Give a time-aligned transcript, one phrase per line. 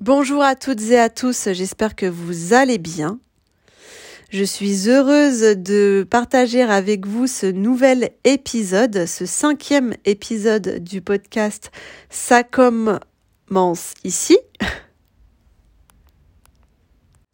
[0.00, 3.20] Bonjour à toutes et à tous, j'espère que vous allez bien.
[4.30, 11.70] Je suis heureuse de partager avec vous ce nouvel épisode, ce cinquième épisode du podcast
[12.08, 14.38] Ça commence ici.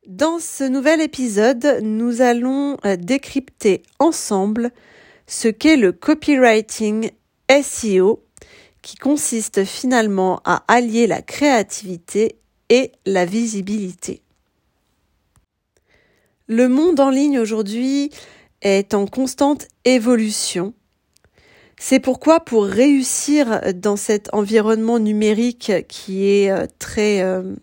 [0.09, 4.73] Dans ce nouvel épisode, nous allons euh, décrypter ensemble
[5.29, 7.13] ce qu'est le copywriting
[7.63, 8.25] SEO
[8.83, 14.23] qui consiste finalement à allier la créativité et la visibilité.
[16.49, 18.11] Le monde en ligne aujourd'hui
[18.63, 20.75] est en constante évolution.
[21.79, 27.23] C'est pourquoi pour réussir dans cet environnement numérique qui est euh, très...
[27.23, 27.55] Euh,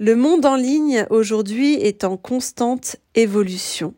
[0.00, 3.94] le monde en ligne aujourd'hui est en constante évolution.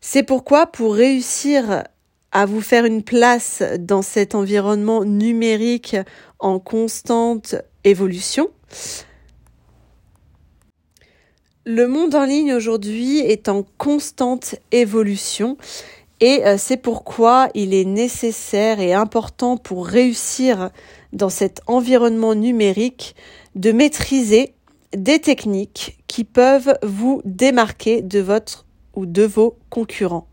[0.00, 1.84] C'est pourquoi pour réussir
[2.32, 5.96] à vous faire une place dans cet environnement numérique
[6.38, 8.50] en constante évolution,
[11.66, 15.56] le monde en ligne aujourd'hui est en constante évolution
[16.20, 20.70] et euh, c'est pourquoi il est nécessaire et important pour réussir
[21.12, 23.14] dans cet environnement numérique
[23.54, 24.54] de maîtriser
[24.96, 30.26] des techniques qui peuvent vous démarquer de votre ou de vos concurrents.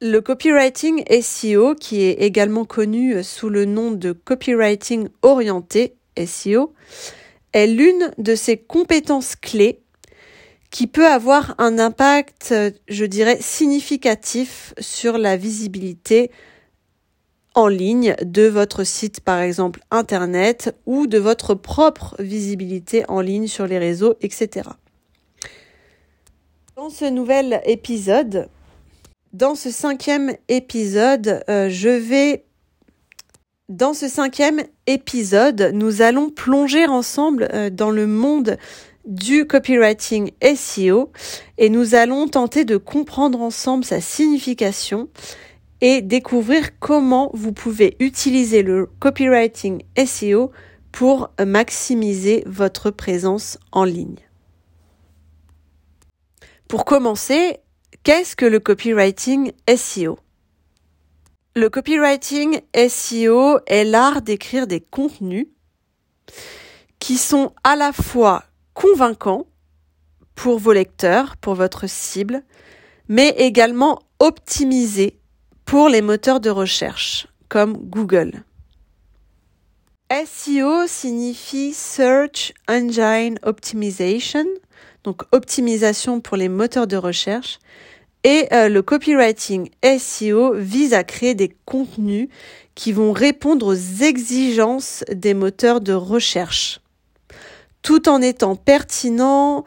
[0.00, 5.94] Le copywriting SEO, qui est également connu sous le nom de copywriting orienté
[6.26, 6.72] SEO,
[7.52, 9.80] est l'une de ces compétences clés
[10.70, 12.52] qui peut avoir un impact,
[12.88, 16.32] je dirais, significatif sur la visibilité
[17.54, 23.46] en ligne de votre site, par exemple Internet, ou de votre propre visibilité en ligne
[23.46, 24.68] sur les réseaux, etc.
[26.76, 28.48] Dans ce nouvel épisode,
[29.32, 32.44] dans ce cinquième épisode, euh, je vais...
[33.70, 38.58] Dans ce cinquième épisode, nous allons plonger ensemble euh, dans le monde
[39.06, 41.10] du copywriting SEO
[41.56, 45.08] et nous allons tenter de comprendre ensemble sa signification
[45.80, 50.52] et découvrir comment vous pouvez utiliser le copywriting SEO
[50.92, 54.20] pour maximiser votre présence en ligne.
[56.68, 57.60] Pour commencer,
[58.04, 60.18] Qu'est-ce que le copywriting SEO
[61.56, 65.46] Le copywriting SEO est l'art d'écrire des contenus
[66.98, 68.42] qui sont à la fois
[68.72, 69.46] convaincants
[70.34, 72.42] pour vos lecteurs, pour votre cible,
[73.06, 75.20] mais également optimisés
[75.64, 78.42] pour les moteurs de recherche comme Google.
[80.10, 84.46] SEO signifie Search Engine Optimization,
[85.04, 87.60] donc optimisation pour les moteurs de recherche,
[88.24, 92.28] et euh, le copywriting SEO vise à créer des contenus
[92.74, 96.80] qui vont répondre aux exigences des moteurs de recherche,
[97.82, 99.64] tout en étant pertinent,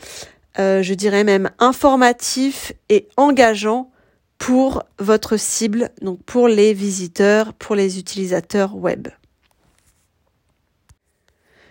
[0.59, 3.91] euh, je dirais même informatif et engageant
[4.40, 9.07] pour votre cible, donc pour les visiteurs, pour les utilisateurs web.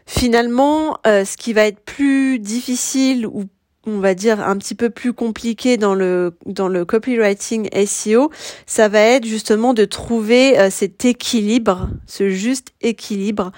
[0.06, 3.44] Finalement, euh, ce qui va être plus difficile ou
[3.86, 8.30] on va dire un petit peu plus compliqué dans le dans le copywriting SEO,
[8.66, 13.52] ça va être justement de trouver euh, cet équilibre, ce juste équilibre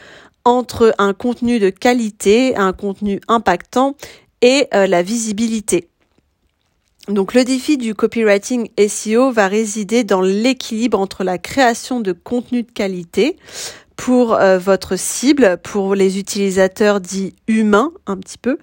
[0.45, 3.97] entre un contenu de qualité, un contenu impactant
[4.43, 5.89] et euh, la visibilité.
[7.09, 12.63] Donc le défi du copywriting SEO va résider dans l'équilibre entre la création de contenu
[12.65, 13.37] de qualité
[13.99, 18.57] pour euh, votre cible, pour les utilisateurs dits humains un petit peu,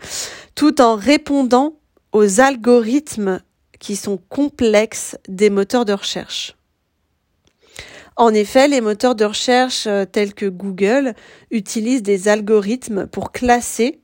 [0.55, 1.75] tout en répondant
[2.13, 3.41] aux algorithmes
[3.77, 6.55] qui sont complexes des moteurs de recherche.
[8.15, 11.13] En effet, les moteurs de recherche euh, tels que Google
[11.51, 13.99] utilisent des algorithmes pour classer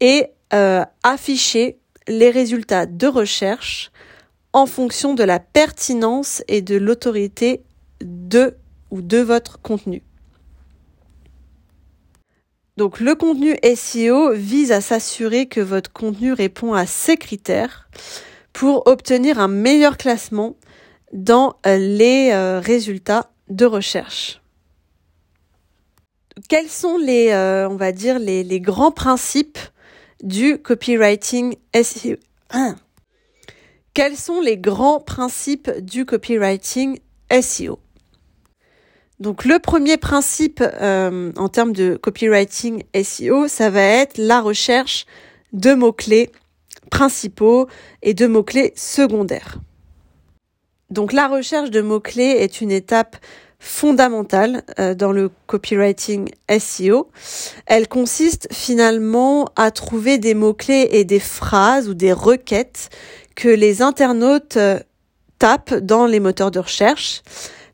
[0.00, 3.90] et euh, afficher les résultats de recherche
[4.52, 7.62] en fonction de la pertinence et de l'autorité
[8.02, 8.54] de
[8.90, 10.02] ou de votre contenu.
[12.76, 17.88] Donc le contenu SEO vise à s'assurer que votre contenu répond à ces critères
[18.52, 20.56] pour obtenir un meilleur classement
[21.12, 24.40] dans euh, les euh, résultats de recherche.
[26.48, 27.28] Quels sont les,
[28.60, 29.58] grands principes
[30.22, 32.16] du copywriting SEO
[33.92, 36.98] Quels sont les grands principes du copywriting
[37.30, 37.78] SEO
[39.22, 45.06] donc le premier principe euh, en termes de copywriting SEO, ça va être la recherche
[45.52, 46.32] de mots-clés
[46.90, 47.68] principaux
[48.02, 49.58] et de mots-clés secondaires.
[50.90, 53.16] Donc la recherche de mots-clés est une étape
[53.60, 56.28] fondamentale euh, dans le copywriting
[56.58, 57.08] SEO.
[57.66, 62.90] Elle consiste finalement à trouver des mots-clés et des phrases ou des requêtes
[63.36, 64.80] que les internautes euh,
[65.38, 67.22] tapent dans les moteurs de recherche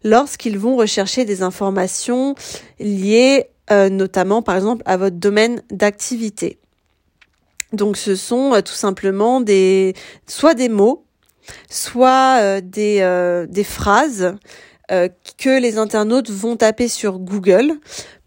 [0.09, 2.35] lorsqu'ils vont rechercher des informations
[2.81, 6.59] liées euh, notamment par exemple à votre domaine d'activité.
[7.73, 9.95] Donc ce sont tout simplement des
[10.27, 11.05] soit des mots,
[11.69, 14.35] soit des, des phrases
[14.91, 17.75] euh, que les internautes vont taper sur Google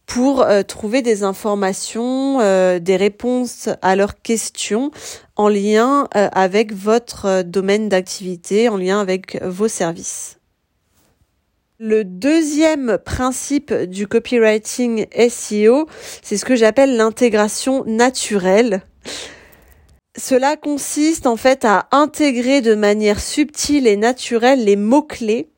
[0.05, 4.91] pour euh, trouver des informations, euh, des réponses à leurs questions
[5.35, 10.37] en lien avec votre domaine d'activité, en lien avec vos services.
[11.83, 15.87] Le deuxième principe du copywriting SEO,
[16.21, 18.83] c'est ce que j'appelle l'intégration naturelle.
[20.15, 25.49] Cela consiste en fait à intégrer de manière subtile et naturelle les mots-clés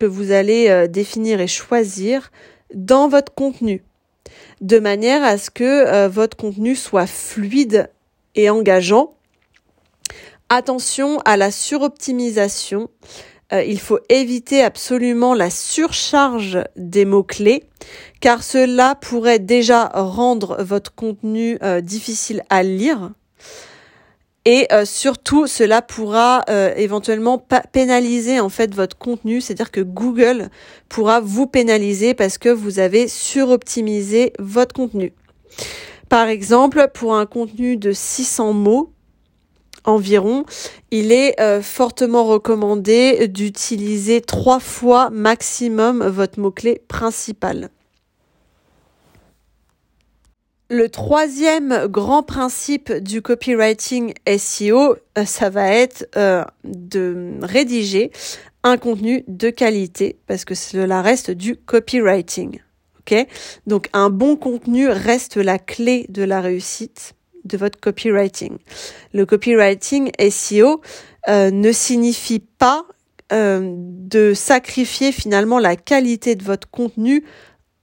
[0.00, 2.32] que vous allez euh, définir et choisir
[2.74, 3.84] dans votre contenu,
[4.60, 7.88] de manière à ce que euh, votre contenu soit fluide
[8.34, 9.14] et engageant.
[10.48, 12.90] Attention à la suroptimisation.
[13.52, 17.64] Euh, il faut éviter absolument la surcharge des mots-clés,
[18.20, 23.10] car cela pourrait déjà rendre votre contenu difficile à lire.
[24.50, 27.36] Et euh, surtout, cela pourra euh, éventuellement
[27.70, 30.48] pénaliser en fait votre contenu, c'est-à-dire que Google
[30.88, 35.12] pourra vous pénaliser parce que vous avez suroptimisé votre contenu.
[36.08, 38.90] Par exemple, pour un contenu de 600 mots
[39.88, 40.44] environ,
[40.90, 47.70] il est euh, fortement recommandé d'utiliser trois fois maximum votre mot-clé principal.
[50.70, 58.10] Le troisième grand principe du copywriting SEO, euh, ça va être euh, de rédiger
[58.64, 62.60] un contenu de qualité parce que cela reste du copywriting.
[63.00, 63.26] Ok?
[63.66, 67.14] Donc un bon contenu reste la clé de la réussite
[67.48, 68.58] de votre copywriting.
[69.12, 70.80] Le copywriting SEO
[71.28, 72.84] euh, ne signifie pas
[73.30, 77.26] de sacrifier finalement la qualité de votre contenu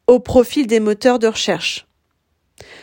[0.07, 1.85] au profit des moteurs de recherche.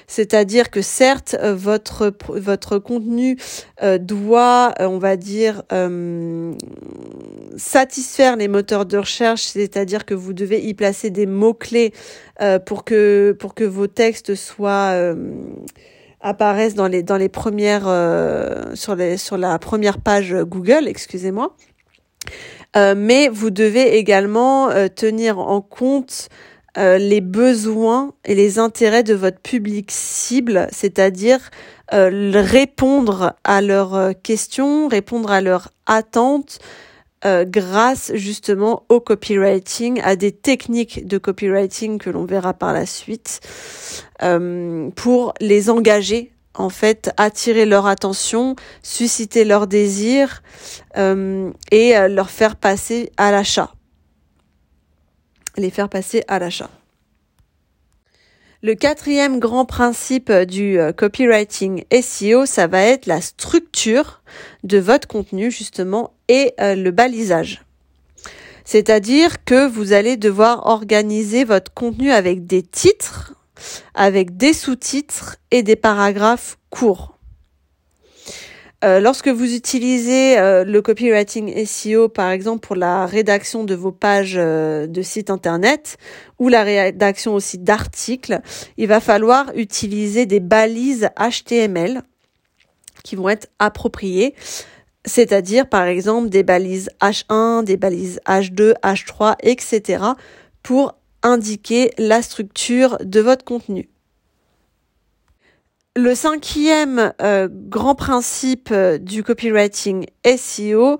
[0.06, 3.38] C'est-à-dire que certes, euh, votre, contenu
[3.82, 5.62] euh, doit, euh, on va dire,
[7.56, 11.93] satisfaire les moteurs de recherche, c'est-à-dire que vous devez y placer des mots-clés
[12.67, 15.14] pour que vos textes soient
[16.22, 17.88] apparaissent dans les dans les premières
[18.74, 21.54] sur les sur la première page Google, excusez-moi.
[22.74, 26.30] mais vous devez également tenir en compte
[26.78, 31.50] euh, les besoins et les intérêts de votre public cible, c'est-à-dire
[31.92, 36.60] euh, répondre à leurs euh, questions, répondre à leurs attentes
[37.24, 43.40] grâce justement au copywriting, à des techniques de copywriting que l'on verra par la suite,
[44.96, 50.42] pour les engager en fait, attirer leur attention, susciter leur désir
[50.96, 53.72] et leur faire passer à l'achat
[55.56, 56.70] les faire passer à l'achat.
[58.64, 64.22] Le quatrième grand principe du euh, copywriting SEO, ça va être la structure
[64.62, 67.62] de votre contenu justement et euh, le balisage.
[68.64, 73.34] C'est-à-dire que vous allez devoir organiser votre contenu avec des titres,
[73.94, 77.19] avec des sous-titres et des paragraphes courts.
[78.82, 83.93] Euh, lorsque vous utilisez euh, le copywriting SEO, par exemple, pour la rédaction de vos
[83.93, 85.98] pages de site internet
[86.39, 88.41] ou la rédaction aussi d'articles,
[88.79, 92.03] il va falloir utiliser des balises HTML
[93.05, 94.34] qui vont être appropriées.
[95.05, 100.05] C'est-à-dire, par exemple, des balises H1, des balises H2, H3, etc.
[100.63, 103.89] pour indiquer la structure de votre contenu.
[105.94, 110.99] Le cinquième euh, grand principe euh, du copywriting SEO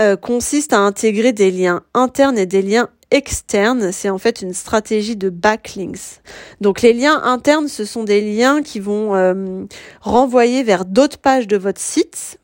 [0.00, 3.90] euh, consiste à intégrer des liens internes et des liens externes.
[3.90, 6.20] C'est en fait une stratégie de backlinks.
[6.60, 9.66] Donc les liens internes, ce sont des liens qui vont
[10.00, 12.38] renvoyer vers d'autres pages de votre site.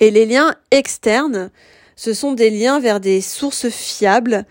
[0.00, 1.50] Et les liens externes,
[1.96, 4.44] ce sont des liens vers des sources fiables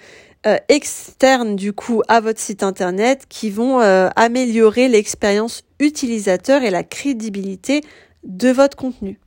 [0.45, 6.69] euh, externes du coup à votre site internet qui vont euh, améliorer l'expérience utilisateur et
[6.69, 7.81] la crédibilité
[8.25, 9.21] de votre contenu.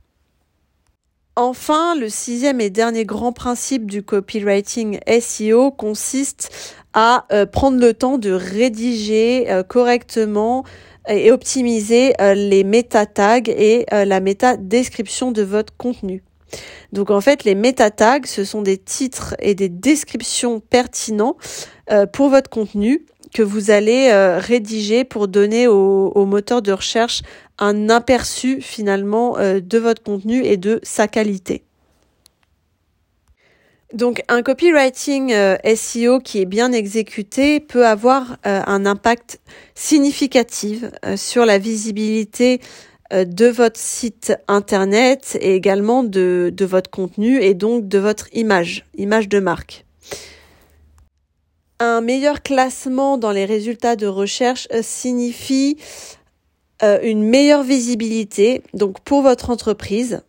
[1.35, 6.51] Enfin, le sixième et dernier grand principe du copywriting SEO consiste
[6.93, 10.65] à euh, prendre le temps de rédiger correctement
[11.07, 16.23] et optimiser les méta tags et la méta description de votre contenu.
[16.93, 21.37] Donc en fait, les meta tags, ce sont des titres et des descriptions pertinents
[21.91, 26.71] euh, pour votre contenu que vous allez euh, rédiger pour donner au, au, moteur de
[26.71, 27.21] recherche
[27.59, 31.66] un aperçu finalement euh, de votre contenu et de sa qualité.
[33.93, 35.33] Donc un copywriting
[35.75, 39.39] SEO qui est bien exécuté peut avoir un impact
[39.75, 40.83] significatif
[41.15, 42.59] sur la visibilité
[43.13, 48.27] euh, de votre site internet et également de, de votre contenu et donc de votre
[48.33, 49.85] image, image de marque.
[51.79, 55.77] Un meilleur classement dans les résultats de recherche euh, signifie
[56.83, 60.21] euh, une meilleure visibilité donc pour votre entreprise,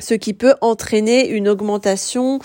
[0.00, 2.40] ce qui peut entraîner une augmentation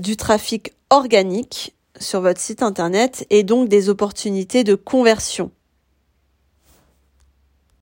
[0.00, 5.50] du trafic organique sur votre site internet et donc des opportunités de conversion.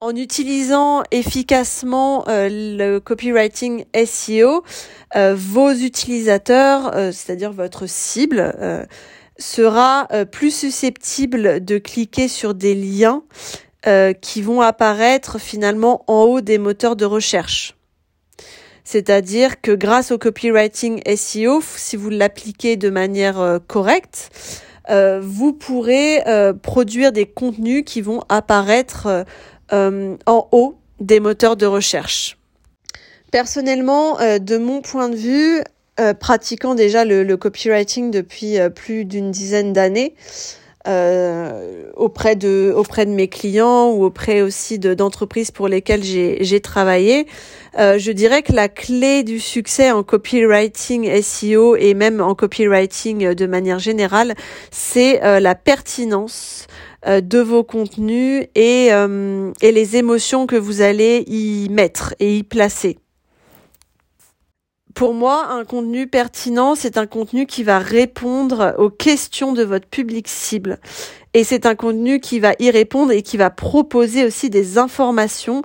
[0.00, 4.62] En utilisant efficacement euh, le copywriting SEO,
[5.16, 8.54] euh, vos utilisateurs, euh, c'est-à-dire votre cible,
[9.36, 13.24] sera plus susceptible de cliquer sur des liens
[14.20, 17.74] qui vont apparaître finalement en haut des moteurs de recherche.
[18.84, 24.30] C'est-à-dire que grâce au copywriting SEO, si vous l'appliquez de manière correcte,
[24.88, 26.22] vous pourrez
[26.62, 29.24] produire des contenus qui vont apparaître
[29.72, 32.36] euh, en haut des moteurs de recherche.
[33.30, 35.62] Personnellement, euh, de mon point de vue,
[35.98, 40.14] euh, pratiquant déjà le, copywriting depuis plus d'une dizaine d'années,
[40.86, 47.26] auprès de auprès de mes clients ou auprès aussi d'entreprises pour lesquelles j'ai travaillé,
[47.78, 53.46] je dirais que la clé du succès en copywriting SEO et même en copywriting de
[53.46, 54.34] manière générale,
[54.70, 56.66] c'est la pertinence
[57.06, 62.38] euh, de vos contenus et, euh, et les émotions que vous allez y mettre et
[62.38, 62.98] y placer.
[64.94, 69.88] Pour moi, un contenu pertinent, c'est un contenu qui va répondre aux questions de votre
[69.88, 70.78] public cible.
[71.32, 75.62] Et c'est un contenu qui va y répondre et qui va proposer aussi des informations,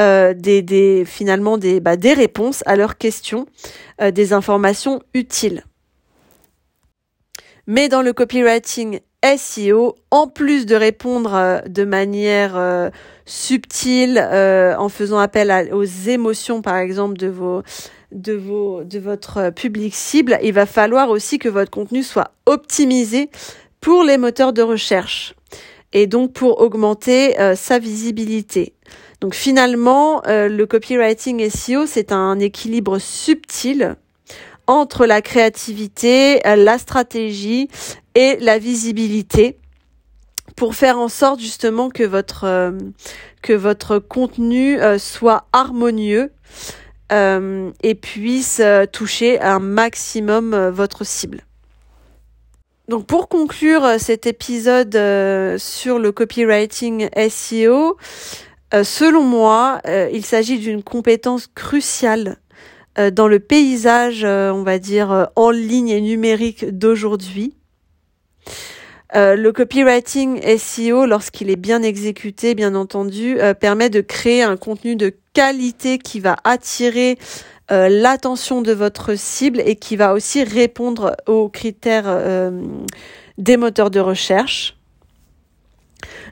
[0.00, 3.46] euh, des, des, finalement des, bah, des réponses à leurs questions,
[4.00, 5.62] euh, des informations utiles.
[7.68, 8.98] Mais dans le copywriting
[9.36, 12.90] SEO, en plus de répondre euh, de manière euh,
[13.24, 17.62] subtile, euh, en faisant appel aux émotions, par exemple, de vos
[18.12, 23.30] de vos de votre public cible, il va falloir aussi que votre contenu soit optimisé
[23.80, 25.34] pour les moteurs de recherche
[25.92, 28.74] et donc pour augmenter sa visibilité.
[29.20, 33.96] Donc finalement, le copywriting SEO, c'est un équilibre subtil
[34.66, 37.68] entre la créativité, la stratégie
[38.14, 39.58] et la visibilité
[40.56, 42.72] pour faire en sorte justement que votre euh,
[43.42, 46.32] que votre contenu euh, soit harmonieux
[47.12, 51.42] euh, et puisse toucher un maximum votre cible.
[52.88, 54.92] Donc pour conclure cet épisode
[55.58, 57.96] sur le copywriting SEO,
[58.82, 59.80] selon moi,
[60.12, 62.38] il s'agit d'une compétence cruciale
[62.96, 67.54] dans le paysage, on va dire, en ligne et numérique d'aujourd'hui.
[69.14, 74.56] Euh, le copywriting SEO, lorsqu'il est bien exécuté, bien entendu, euh, permet de créer un
[74.56, 77.18] contenu de qualité qui va attirer
[77.70, 82.06] euh, l'attention de votre cible et qui va aussi répondre aux critères
[83.38, 84.76] des moteurs de recherche.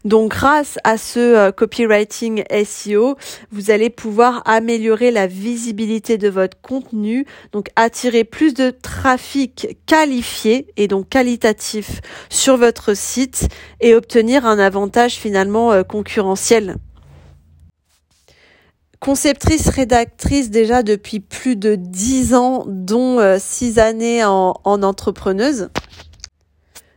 [0.04, 3.16] Donc grâce à ce euh, copywriting SEO,
[3.50, 10.66] vous allez pouvoir améliorer la visibilité de votre contenu, donc attirer plus de trafic qualifié
[10.76, 13.48] et donc qualitatif sur votre site
[13.80, 16.76] et obtenir un avantage finalement euh, concurrentiel
[19.00, 25.70] conceptrice rédactrice déjà depuis plus de dix ans, dont euh, six années en entrepreneuse.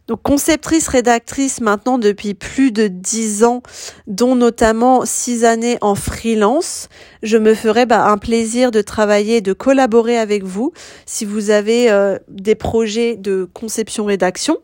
[0.07, 3.63] Donc conceptrice rédactrice maintenant depuis plus de dix ans,
[4.05, 6.89] dont notamment six années en freelance.
[7.21, 10.73] Je me ferai bah, un plaisir de travailler, de collaborer avec vous
[11.05, 14.57] si vous avez euh, des projets de conception rédaction.